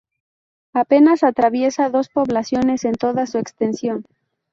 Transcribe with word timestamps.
Apenas 0.73 1.23
atraviesa 1.23 1.91
dos 1.91 2.09
poblaciones 2.09 2.85
en 2.85 2.93
toda 2.95 3.27
su 3.27 3.37
extensión. 3.37 4.03